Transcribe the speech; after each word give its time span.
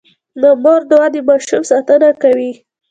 د 0.41 0.43
مور 0.63 0.81
دعا 0.91 1.07
د 1.15 1.17
ماشوم 1.27 1.61
ساتنه 1.71 2.09
کوي. 2.21 2.51